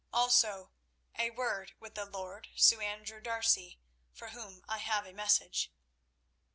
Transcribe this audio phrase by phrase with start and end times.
[0.11, 3.79] Also—a word with the lord, Sir Andrew D'Arcy,
[4.11, 5.71] for whom I have a message."